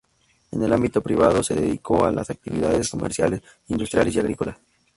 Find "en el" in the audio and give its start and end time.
0.49-0.73